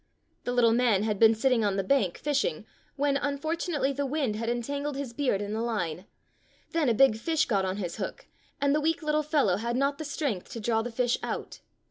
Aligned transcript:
f^" 0.41 0.45
The 0.45 0.51
little 0.51 0.71
man 0.73 1.03
had 1.03 1.19
been 1.19 1.35
sitting 1.35 1.63
on 1.63 1.75
the 1.75 1.83
bank 1.83 2.17
fishing, 2.17 2.65
when, 2.95 3.17
unfortunately, 3.17 3.93
the 3.93 4.03
wind 4.07 4.35
had 4.35 4.49
entangled 4.49 4.95
his 4.97 5.13
beard 5.13 5.43
in 5.43 5.53
the 5.53 5.61
line. 5.61 6.07
Then 6.71 6.89
a 6.89 6.95
big 6.95 7.15
fish 7.19 7.45
got 7.45 7.65
on 7.65 7.77
his 7.77 7.97
hook, 7.97 8.25
and 8.59 8.73
the 8.73 8.81
weak 8.81 9.03
little 9.03 9.21
fellow 9.21 9.57
had 9.57 9.75
not 9.75 9.99
the 9.99 10.03
strength 10.03 10.49
to 10.53 10.59
draw 10.59 10.81
the 10.81 10.91
fish 10.91 11.19
out. 11.21 11.59